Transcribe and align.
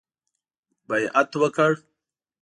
بیعت 0.87 1.31
وکړ. 1.41 1.71